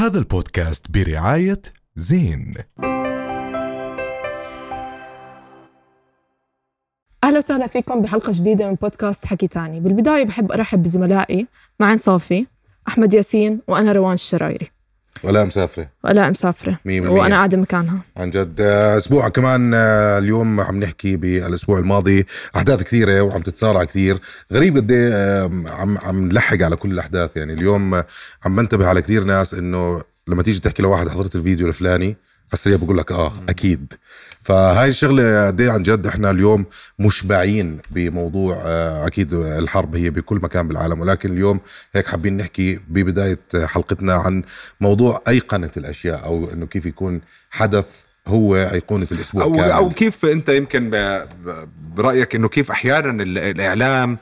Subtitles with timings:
[0.00, 1.62] هذا البودكاست برعاية
[1.96, 2.54] زين.
[7.24, 9.80] أهلا وسهلا فيكم بحلقة جديدة من بودكاست حكي تاني.
[9.80, 11.46] بالبداية بحب أرحب بزملائي
[11.80, 12.46] معن صافي
[12.88, 14.70] أحمد ياسين وأنا روان الشرايري.
[15.22, 15.88] ولا مسافرة.
[16.04, 16.78] ولا مسافرة.
[16.86, 18.00] وأنا قاعدة مكانها.
[18.16, 18.60] عن جد.
[18.96, 22.26] أسبوع كمان آه، اليوم عم نحكي بالأسبوع الماضي.
[22.56, 24.18] أحداث كثيرة وعم تتسارع كثير.
[24.52, 27.36] غريب قد إيه، آه، عم عم نلحق على كل الأحداث.
[27.36, 28.06] يعني اليوم آه،
[28.44, 32.16] عم بنتبه على كثير ناس إنه لما تيجي تحكي لواحد حضرت الفيديو الفلاني
[32.52, 33.94] السريع بقول لك آه أكيد
[34.42, 36.64] فهاي الشغلة قد عن جد إحنا اليوم
[36.98, 41.60] مشبعين بموضوع آه، أكيد الحرب هي بكل مكان بالعالم ولكن اليوم
[41.94, 44.42] هيك حابين نحكي ببداية حلقتنا عن
[44.80, 49.70] موضوع أيقنة الأشياء أو إنه كيف يكون حدث هو أيقونة الأسبوع أو كامل.
[49.70, 50.90] أو كيف أنت يمكن
[51.94, 54.18] برأيك إنه كيف أحيانا ال- الإعلام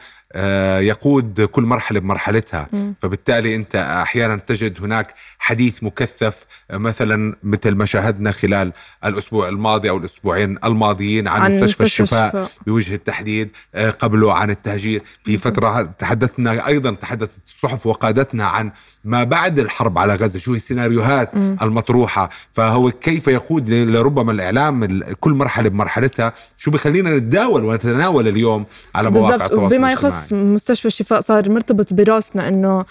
[0.80, 2.68] يقود كل مرحلة بمرحلتها.
[2.72, 2.94] مم.
[3.02, 8.72] فبالتالي أنت أحيانا تجد هناك حديث مكثف آه، مثلا مثل ما شاهدنا خلال
[9.04, 15.02] الأسبوع الماضي أو الأسبوعين الماضيين عن, عن مستشفى الشفاء بوجه التحديد آه، قبله عن التهجير.
[15.24, 15.38] في.
[15.38, 18.70] فترة تحدثنا أيضا تحدثت الصحف وقادتنا عن
[19.04, 21.56] ما بعد الحرب على غزة شو هي السيناريوهات مم.
[21.62, 22.30] المطروحة.
[22.52, 29.10] فهو كيف يقود لربما الإعلام ال- كل مرحلة بمرحلتها؟ شو بخلينا نتداول ونتناول اليوم على
[29.10, 32.84] مواقع التواصل وبما الاجتماعي يخص مستشفى الشفاء صار مرتبط براسنا إنه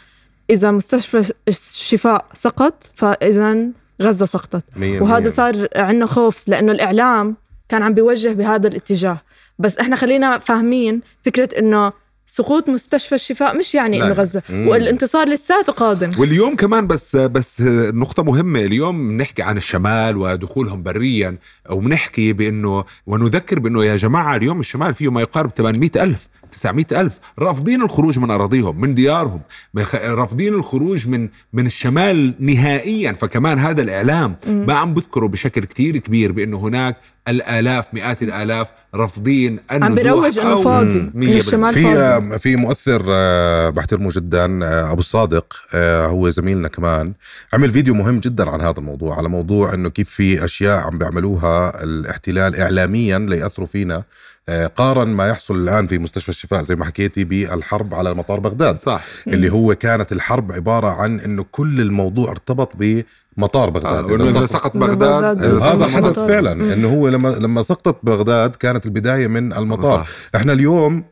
[0.50, 3.58] إذا مستشفى الشفاء سقط فإذا
[4.02, 5.30] غزة سقطت مية وهذا مية.
[5.30, 7.36] صار عندنا خوف لأنه الإعلام
[7.70, 9.22] كان عم بيوجه بهذا الاتجاه
[9.60, 11.92] بس إحنا خلينا فاهمين فكرة إنه
[12.30, 14.04] سقوط مستشفى الشفاء مش يعني.
[14.04, 14.68] إنه غزة مم.
[14.68, 17.62] والانتصار لساته قادم واليوم كمان بس بس
[17.94, 21.38] نقطة مهمة اليوم بنحكي عن الشمال ودخولهم بريا
[21.70, 27.20] وبنحكي بأنه ونذكر بأنه يا جماعة اليوم الشمال فيه ما يقارب 800 ألف 900 ألف.
[27.40, 29.42] رافضين الخروج من أراضيهم من ديارهم
[29.96, 33.12] رافضين الخروج من من الشمال نهائيا.
[33.14, 34.36] فكمان هذا الإعلام.
[34.48, 36.96] ما عم بذكره بشكل كتير كبير بأنه هناك
[37.28, 42.40] الآلاف مئات الآلاف رافضين النزوح عم بيروج إنه أو- فاضي الشمال في فاضي.
[42.40, 47.14] في مؤثر آه، بحترمه جدا آه، أبو الصادق آه، هو زميلنا كمان
[47.54, 51.84] عمل فيديو مهم جدا عن هذا الموضوع على موضوع إنه كيف في أشياء عم بيعملوها
[51.84, 54.04] الاحتلال اعلاميا ليأثروا فينا
[54.50, 58.78] قارن ما يحصل الآن في مستشفى الشفاء زي ما حكيتي بالحرب على مطار بغداد.
[58.78, 59.04] صح.
[59.28, 64.12] اللي هو كانت الحرب عبارة عن إنه كل الموضوع ارتبط بمطار بغداد.
[64.12, 66.20] آه، إذا إذا سقط- بغداد هذا حدث.
[66.20, 66.52] فعلا.
[66.52, 70.08] إنه هو لما لما سقطت بغداد كانت البداية من المطار.
[70.36, 71.04] إحنا اليوم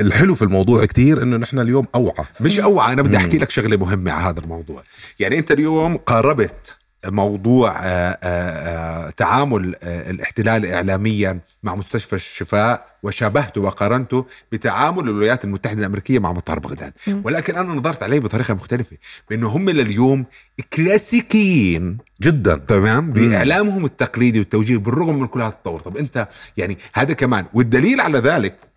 [0.00, 2.24] الحلو في الموضوع كتير إنه نحن اليوم أوعى.
[2.40, 3.16] مش أوعى أنا بدي.
[3.16, 4.82] أحكي لك شغلة مهمة على هذا الموضوع.
[5.18, 13.60] يعني أنت اليوم قاربت موضوع آه، آه، آه، تعامل الاحتلال اعلاميا مع مستشفى الشفاء وشابهته
[13.60, 16.92] وقارنته بتعامل الولايات المتحدة الأمريكية مع مطار بغداد.
[17.24, 18.96] ولكن أنا نظرت عليه بطريقة مختلفة
[19.30, 20.24] بأنه هم لليوم
[20.72, 22.54] كلاسيكيين جدا.
[22.68, 25.80] تمام؟ بإعلامهم التقليدي والتوجيه بالرغم من كل هذا التطور.
[25.80, 28.69] طب أنت يعني هذا كمان والدليل على ذلك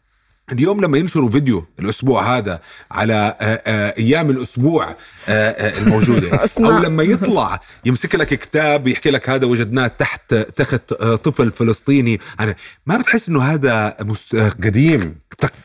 [0.51, 2.59] اليوم لما ينشروا فيديو الأسبوع هذا
[2.91, 4.95] على آه، آه، أيام الأسبوع
[5.27, 6.39] آه، الموجودة.
[6.59, 12.55] أو لما يطلع يمسك لك كتاب يحكي لك هذا وجدناه تحت تخت طفل فلسطيني أنا
[12.85, 13.89] ما بتحس إنه هذا
[14.63, 15.15] قديم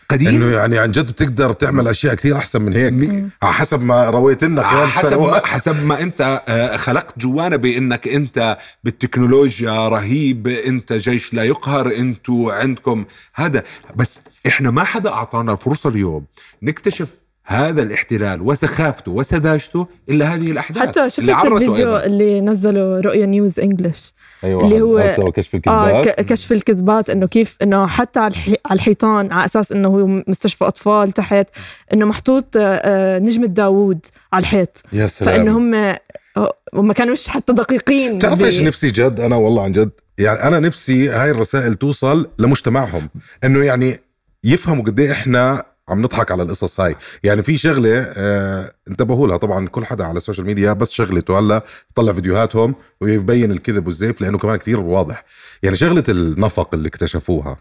[0.09, 3.25] قديم إنه يعني عن جد بتقدر تعمل أشياء كثير أحسن من هيك.
[3.43, 8.09] على حسب ما رويت لنا خلال حسب ما حسب ما أنت آه، خلقت جوانا بإنك
[8.09, 13.62] أنت بالتكنولوجيا رهيب أنت جيش لا يقهر أنتوا عندكم هذا.
[13.97, 16.25] بس إحنا ما حدا أعطانا الفرصه اليوم
[16.62, 17.15] نكتشف
[17.51, 20.83] هذا الاحتلال وسخافته وسذاجته إلا هذه الأحداث.
[20.89, 22.05] حتى شفت اللي الفيديو أيضاً.
[22.05, 24.13] اللي نزله رؤيا نيوز إنجلش.
[24.45, 26.09] أيوه اللي هو- كشف الكذبات.
[26.09, 30.07] ك- كشف الكذبات إنه كيف إنه حتى على الحي- على الحيطان على أساس إنه هو
[30.29, 31.47] مستشفى أطفال تحت
[31.93, 34.83] إنه محطوط آه، آه، نجمه داوود على الحيط.
[34.93, 35.35] يا سلام.
[35.37, 39.91] فانه هم آه، وما كانوش حتى دقيقين بتعرف إيش نفسي جد؟ أنا والله عن جد
[40.19, 43.09] يعني أنا نفسي هاي الرسائل توصل لمجتمعهم
[43.45, 44.01] إنه يعني
[44.45, 46.97] يفهموا قد إيه إحنا عم نضحك على القصص هاي.
[47.22, 51.38] يعني في شغلة آه انتبهوا لها طبعا كل حدا على ال social media بس شغلته
[51.38, 55.25] هلا يطلع فيديوهاتهم ويبين الكذب والزيف لأنه كمان كثير واضح.
[55.62, 57.56] يعني شغلة النفق اللي اكتشفوها.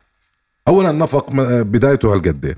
[0.68, 2.58] اولا النفق م- بدايته هالقد.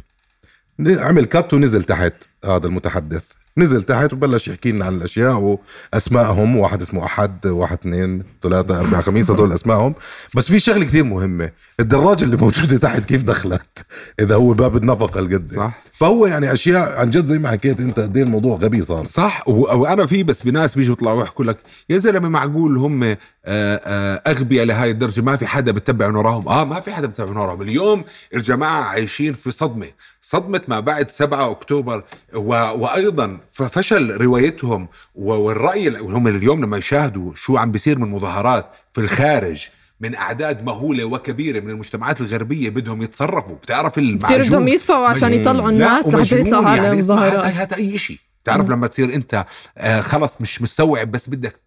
[0.80, 2.14] عمل cut ونزل تحت.
[2.46, 3.32] هذا المتحدث.
[3.58, 5.58] نزل تحت وبلش يحكي لنا عن الأشياء
[5.94, 9.94] وأسمائهم واحد اسمه أحد واحد اثنين ثلاثة أربعة خميس هدول أسمائهم.
[10.36, 11.52] بس في شغلة كثير مهمة.
[11.80, 13.86] الدراجة اللي موجودة تحت كيف دخلت؟
[14.20, 15.52] إذا هو باب النفق هالقد.
[15.52, 15.84] صح.
[15.94, 19.04] فهو يعني أشياء عن جد زي ما حكيت أنت قد الموضوع غبي صار.
[19.04, 19.44] صح.
[19.48, 21.58] و- وأنا في بس بناس بيجوا يطلعوا يحكوا لك
[21.90, 26.48] يا زلمة معقول هم آه، آه، أغبياء لهي الدرجة ما في حدا بتبع من وراهم.
[26.48, 27.62] آه ما في حدا بتبع من وراهم.
[27.62, 28.04] اليوم
[28.36, 29.88] الجماعة عايشين في صدمة.
[30.22, 32.29] صدمة ما بعد 7 أكتوبر و...
[32.36, 39.02] وأيضا ففشل روايتهم والرأي ال- هم اليوم لما يشاهدوا شو عم بيصير من مظاهرات في
[39.02, 39.68] الخارج
[40.02, 43.56] من أعداد مهولة وكبيرة من المجتمعات الغربية بدهم يتصرفوا.
[43.56, 45.34] بتعرف بصير بدهم المعجون يدفعوا عشان.
[45.34, 47.54] يطلعوا الناس لحتى يطلعوا على يعني المظاهرات.
[47.54, 48.70] هذا أي شيء تعرف.
[48.70, 49.46] لما تصير انت
[49.78, 51.60] آه خلص مش مستوعب بس بدك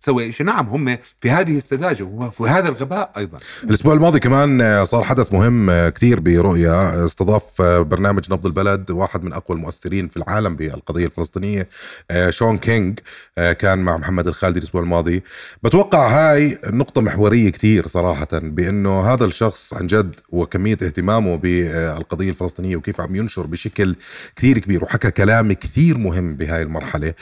[0.00, 3.38] تسوي شيء نعم هم في هذه السذاجة وفي هذا الغباء أيضا.
[3.64, 9.24] الأسبوع الماضي كمان آه، صار حدث مهم آه، كثير برؤيا استضاف برنامج نبض البلد واحد
[9.24, 11.68] من أقوى المؤثرين في العالم بالقضية الفلسطينية
[12.30, 12.98] شون كينج
[13.36, 15.22] كان مع محمد الخالدي الأسبوع الماضي.
[15.62, 22.76] بتوقع هاي نقطة محورية كثير صراحة بأنه هذا الشخص عن جد وكميه اهتمامه بالقضية الفلسطينية
[22.76, 23.96] وكيف عم ينشر بشكل
[24.36, 26.09] كثير كبير وحكى كلام كثير مهم.
[26.18, 27.14] بهاي المرحلة.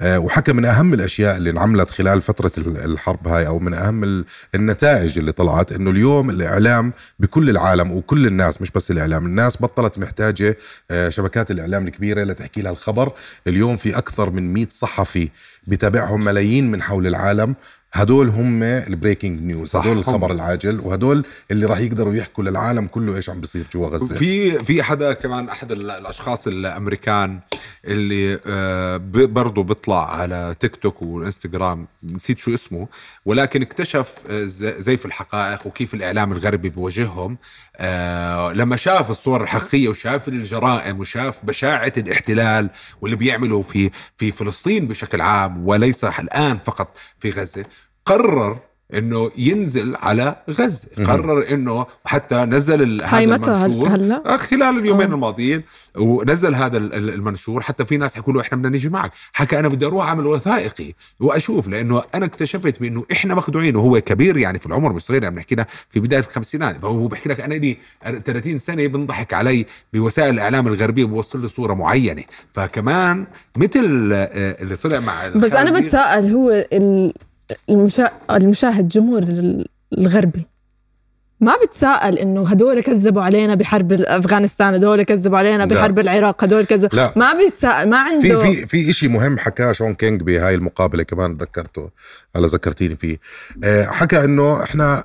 [0.00, 4.04] آه، وحكى من أهم الأشياء اللي انعملت خلال فترة ال- الحرب هاي أو من أهم
[4.04, 9.62] ال- النتائج اللي طلعت إنه اليوم الإعلام بكل العالم وكل الناس مش بس الإعلام الناس
[9.62, 10.56] بطلت محتاجة
[10.90, 13.12] آه، شبكات الإعلام الكبيرة لتحكي لها الخبر.
[13.46, 15.28] اليوم في أكثر من 100 صحفي
[15.66, 17.54] بتابعهم ملايين من حول العالم.
[17.92, 19.98] هدول هم ال breaking news صح، هدول هم.
[19.98, 24.64] الخبر العاجل وهدول اللي راح يقدروا يحكوا للعالم كله إيش عم بيصير جوا غزة في
[24.64, 27.40] في حدا كمان أحد ال- الأشخاص الأمريكان
[27.84, 32.88] اللي آه، برضه بيطلع على تيك توك والانستغرام نسيت شو اسمه
[33.24, 34.44] ولكن اكتشف آه،
[34.78, 37.38] زيف الحقائق وكيف الإعلام الغربي بيواجههم
[37.76, 44.88] آه، لما شاف الصور الحقيقية وشاف الجرائم وشاف بشاعة الاحتلال واللي بيعمله في في فلسطين
[44.88, 47.64] بشكل عام وليس الآن فقط في غزة
[48.06, 48.56] قرر
[48.94, 50.88] إنه ينزل على غزه.
[51.04, 55.14] قرر إنه حتى نزل هذا هاي متى هل- المنشور هلا آه، خلال اليومين آه.
[55.14, 55.62] الماضيين
[55.96, 59.68] ونزل هذا ال- ال- المنشور حتى في ناس يقولوا إحنا بدنا نيجي معك حكى أنا
[59.68, 64.66] بدي أروح أعمل وثائقي وأشوف لأنه أنا اكتشفت بإنه إحنا مخدوعين وهو كبير يعني في
[64.66, 67.76] العمر مش صغير يعني بنحكي لنا في بداية الخمسينات فهو بيحكي لك أنا لي
[68.24, 72.22] 30 سنة بنضحك علي بوسائل الإعلام الغربية بوصل لي صورة معينة
[72.52, 73.26] فكمان
[73.56, 75.80] مثل آه، اللي طلع مع بس أنا.
[75.80, 77.14] بتساءل هو ال-
[77.70, 78.10] المشا...
[78.30, 79.66] المشاهد جمهور ال-
[79.98, 80.46] الغربي.
[81.40, 85.64] ما بتساءل إنه هدول كذبوا علينا بحرب افغانستان هدول كذبوا علينا لا.
[85.74, 87.12] بحرب العراق هدول كذبوا لا.
[87.16, 91.38] ما بيتساءل ما في عنده في في شيء مهم حكاه شون كينج بهاي المقابلة كمان
[91.38, 91.90] تذكرته
[92.36, 93.18] هلا ذكرتيني فيه.
[93.64, 95.04] آه، حكى إنه إحنا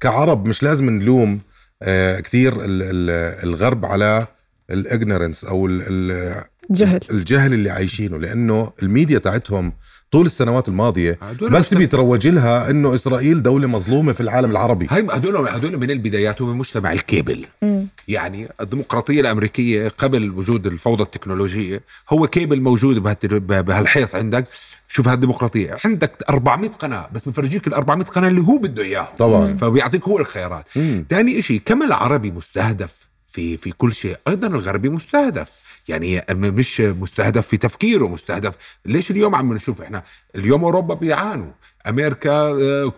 [0.00, 1.40] كعرب مش لازم نلوم
[1.82, 4.26] آه، كثير ال- ال- الغرب على
[4.70, 7.00] ال ignorance أو ال- ال- جهل.
[7.10, 9.72] الجهل اللي عايشينه لأنه الميديا تاعتهم
[10.12, 14.86] طول السنوات الماضية بس بيتروج لها إنه إسرائيل دولة مظلومة في العالم العربي.
[14.90, 17.46] هاي هدول هدول من البدايات هم مجتمع الكيبل.
[17.62, 17.86] مم.
[18.08, 23.02] يعني الديمقراطية الأمريكية قبل وجود الفوضى التكنولوجية هو كيبل موجود
[23.46, 24.46] بهالحيط عندك.
[24.88, 29.06] شوف هالديمقراطية عندك 400 قناة بس بفرجيك ال 400 قناة اللي هو بده إياهم.
[29.18, 29.56] طبعا.
[29.56, 30.68] فبيعطيك هو الخيارات.
[31.10, 35.52] ثاني إشي كما العربي مستهدف في في كل شيء؟ أيضا الغربي مستهدف.
[35.90, 38.54] يعني مش مستهدف في تفكيره مستهدف.
[38.86, 40.02] ليش اليوم عم نشوف إحنا؟
[40.36, 41.52] اليوم أوروبا بيعانوا.
[41.88, 42.92] أمريكا آه،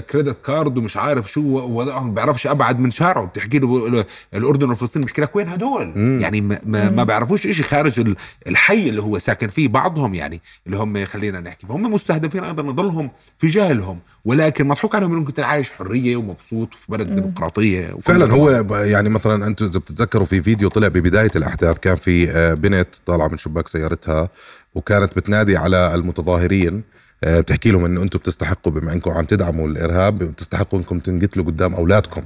[0.00, 4.04] credit card ومش عارف شو وضعهم بيعرفش أبعد من شارعه بتحكي له ال-
[4.34, 6.18] الأردن وفلسطين بيحكي لك وين هدول مم.
[6.20, 6.96] يعني ما, ما, مم.
[6.96, 8.16] ما بيعرفوش شيء خارج ال-
[8.46, 13.10] الحي اللي هو ساكن فيه بعضهم يعني اللي هم خلينا نحكي فهم مستهدفين أيضا نضلهم
[13.38, 17.14] في جهلهم ولكن مضحوك عليهم انه كنت عايش حرية ومبسوط في بلد مم.
[17.14, 18.32] ديمقراطية فعلا.
[18.32, 22.88] هو يعني مثلا أنتم إذا بتتذكروا في فيديو طلع ببداية الأحداث كان في آه، بنت
[23.06, 24.28] طالعة من شباك سيارتها
[24.74, 30.18] وكانت بتنادي على المتظاهرين آه، بتحكي لهم انه أنتم بتستحقوا بما إنكم عم تدعموا الإرهاب
[30.18, 32.22] بتستحقوا إنكم تنقتلوا قدام أولادكم.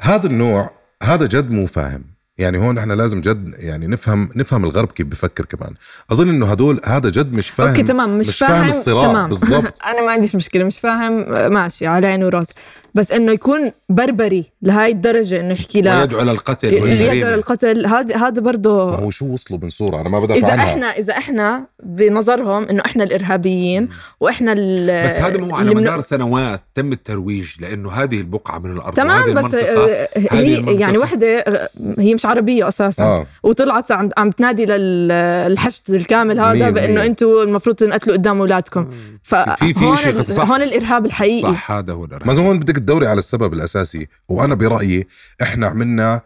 [0.00, 0.70] هذا النوع
[1.02, 2.13] هذا جد مو فاهم.
[2.38, 5.74] يعني هون إحنا لازم جد يعني نفهم نفهم الغرب كيف بفكر كمان.
[6.12, 9.02] أظن إنه هدول هذا جد مش فاهم أوكي تمام مش, مش فاهم الصراع.
[9.12, 9.28] تمام.
[9.28, 9.72] بالضبط.
[9.90, 12.52] أنا ما عنديش مشكلة مش فاهم ماشي على عيني وراسي
[12.94, 18.16] بس إنه يكون بربري لهاي الدرجة إنه يحكي لا ويدعو للقتل يدعو والجريمه للقتل هذا
[18.16, 20.64] هذا برضه هو شو وصلوا من صوره أنا ما بدافع إذا عنها.
[20.64, 23.88] إحنا إذا إحنا بنظرهم إنه إحنا الإرهابيين
[24.20, 28.58] وإحنا ال- بس هذا مو على اللي من- مدار سنوات تم الترويج لأنه هذه البقعة
[28.58, 30.72] من الأرض تمام بس هي المنطقة.
[30.80, 31.44] يعني وحدة
[31.98, 36.70] هي مش عربية أساسا آه وطلعت عم عم تنادي للحشد الكامل هذا.
[36.70, 38.90] بإنه أنتم المفروض تنقتلوا قدام أولادكم
[39.22, 40.50] في- في فهون شيء صح.
[40.50, 44.54] هون الإرهاب الحقيقي صح هذا هو الإرهاب ما هون بدك تدوري على السبب الأساسي وأنا
[44.54, 45.06] برأيي
[45.42, 46.20] إحنا عملنا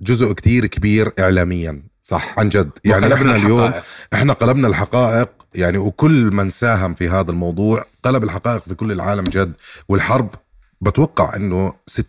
[0.00, 3.84] جزء كتير كبير اعلاميا صح عن جد يعني وقلبنا إحنا اليوم الحقائق.
[4.14, 9.24] إحنا قلبنا الحقائق يعني وكل من ساهم في هذا الموضوع قلب الحقائق في كل العالم
[9.24, 9.52] جد
[9.88, 10.30] والحرب
[10.80, 12.06] بتوقع إنه 60%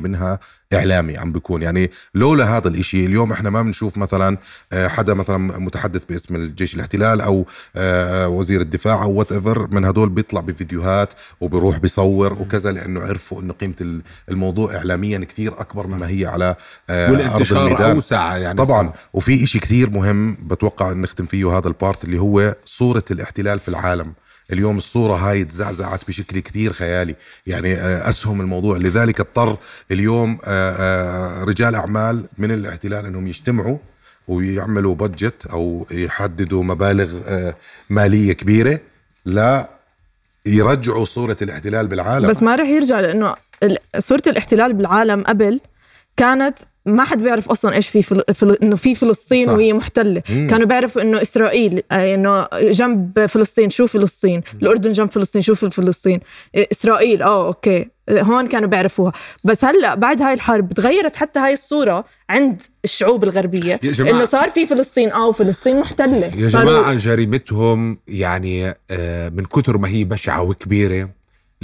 [0.00, 0.38] منها
[0.74, 1.62] إعلامي عم بيكون.
[1.62, 4.38] يعني لولا هذا الإشي اليوم إحنا ما بنشوف مثلا
[4.72, 7.46] آه، حدا مثلا متحدث باسم الجيش الاحتلال أو
[7.76, 13.52] آه، وزير الدفاع أو whatever من هدول بيطلع بفيديوهات وبيروح بيصور وكذا لأنه عرفوا إنه
[13.52, 16.54] قيمة الموضوع اعلاميا كثير أكبر مما هي على
[16.90, 17.90] آه، أرض والانتشار الميدان.
[17.90, 18.92] أوسع يعني طبعا.
[19.12, 23.68] وفي إشي كثير مهم بتوقع نختم فيه هذا ال part اللي هو صورة الاحتلال في
[23.68, 24.12] العالم.
[24.52, 27.14] اليوم الصورة هاي تزعزعت بشكل كثير خيالي.
[27.46, 28.76] يعني آه، أسهم الموضوع.
[28.76, 29.56] لذلك اضطر
[29.90, 30.72] اليوم آه،
[31.40, 33.78] آه، رجال أعمال من الاحتلال أنهم يجتمعوا
[34.28, 37.12] ويعملوا بادجت أو يحددوا مبالغ
[37.90, 38.80] مالية كبيرة
[39.24, 39.68] لا
[40.46, 42.28] يرجعوا صورة الاحتلال بالعالم.
[42.28, 45.60] بس ما رح يرجع لأنه ال- صورة الاحتلال بالعالم قبل
[46.16, 48.22] كانت ما حد بيعرف أصلا إيش في فل...
[48.34, 48.58] فل...
[48.62, 49.52] إنه في فلسطين صح.
[49.52, 50.22] وهي محتلة.
[50.30, 50.46] مم.
[50.50, 55.70] كانوا بيعرفوا إنه إسرائيل آه، إنه جنب فلسطين شو فلسطين؟ الأردن جنب فلسطين شو في
[55.70, 56.20] فلسطين؟
[56.54, 57.22] إيه، إسرائيل.
[57.22, 57.88] آه أوكي.
[58.08, 59.12] آه، هون كانوا بيعرفوها.
[59.44, 63.80] بس هلأ بعد هاي الحرب تغيرت حتى هاي الصورة عند الشعوب الغربية.
[64.00, 65.12] إنه صار في فلسطين.
[65.12, 66.26] آه وفلسطين محتلة.
[66.26, 71.08] يا جماعة جريمتهم يعني آه، من كثر ما هي بشعة وكبيرة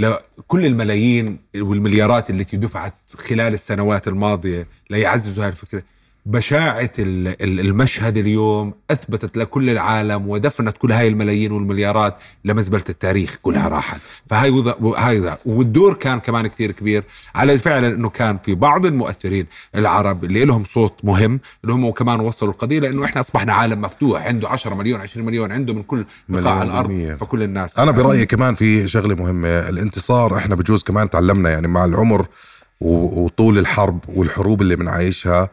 [0.02, 5.82] لكل الملايين والمليارات التي دفعت خلال السنوات الماضية ليعززوا هذه الفكرة.
[6.26, 12.14] بشاعة ال- ال- المشهد اليوم أثبتت لكل العالم ودفنت كل هاي الملايين والمليارات
[12.44, 14.00] لمزبلة التاريخ كلها راحت
[14.30, 15.36] فهاي وضع هاي وضع.
[15.46, 20.64] والدور كان كمان كتير كبير على فعلا أنه كان في بعض المؤثرين العرب اللي لهم
[20.64, 25.00] صوت مهم اللي هم كمان وصلوا القضية لأنه إحنا أصبحنا عالم مفتوح عنده 10 مليون
[25.00, 27.14] 20 مليون عنده من كل بقاع الأرض بالمية.
[27.14, 31.84] فكل الناس أنا برأيي كمان في شغلة مهمة الانتصار إحنا بجوز كمان تعلمنا يعني مع
[31.84, 32.26] العمر
[32.80, 35.48] وطول الحرب والحروب اللي بنعيشها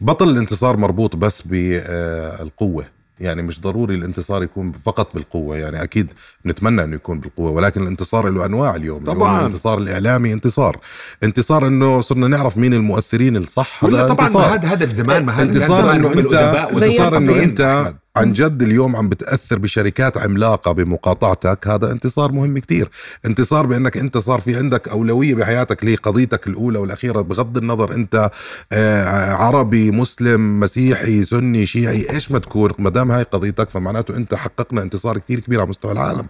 [0.00, 2.84] بطل الانتصار مربوط بس بالقوة
[3.20, 6.06] يعني مش ضروري الانتصار يكون فقط بالقوة يعني أكيد
[6.46, 9.28] نتمنى أنه يكون بالقوة ولكن الانتصار له أنواع اليوم طبعاً.
[9.28, 10.80] اليوم الانتصار الإعلامي انتصار
[11.22, 15.32] انتصار أنه صرنا نعرف مين المؤثرين الصح هذا طبعا انتصار ما هذا هذا الزمان ما
[15.32, 18.03] هذا انتصار انت الأدباء انتصار إنه والمثقفين.
[18.16, 22.90] عن جد اليوم عم بتأثر بشركات عملاقة بمقاطعتك هذا انتصار مهم كتير.
[23.26, 28.30] انتصار بأنك أنت صار في عندك أولوية بحياتك لقضيتك الأولى والأخيرة بغض النظر أنت
[28.72, 34.34] آه، عربي مسلم مسيحي سني شيعي إيش ما تكون ما دام هاي قضيتك فمعناته أنت
[34.34, 36.26] حققنا انتصار كتير كبير على مستوى العالم.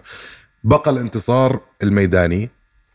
[0.65, 2.51] بقى الانتصار الميداني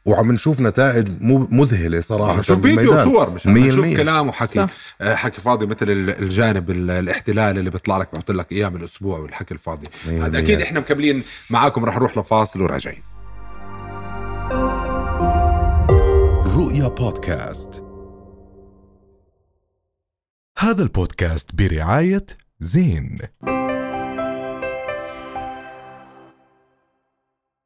[0.05, 2.93] وعم نشوف نتائج مو- مذهلة صراحة شوف فيديو.
[2.99, 3.85] وصور مش عم نشوف.
[3.85, 4.69] كلام وحكي صح.
[5.01, 8.75] آه، حكي فاضي مثل ال- الجانب ال- الاحتلال اللي بيطلع لك بحط لك اياه من
[8.75, 10.39] الأسبوع والحكي الفاضي هذا.
[10.39, 13.01] أكيد إحنا مكملين معاكم رح نروح لفاصل وراجعين
[16.57, 17.83] رؤيا بودكاست
[20.59, 22.25] هذا البودكاست برعاية
[22.59, 23.17] زين